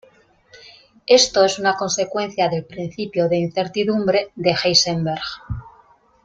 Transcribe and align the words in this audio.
Esto 1.05 1.45
es 1.45 1.59
una 1.59 1.75
consecuencia 1.75 2.49
del 2.49 2.65
principio 2.65 3.29
de 3.29 3.35
incertidumbre 3.37 4.31
de 4.33 4.49
Heisenberg. 4.55 5.21